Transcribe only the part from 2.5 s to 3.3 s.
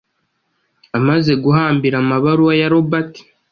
ya Robert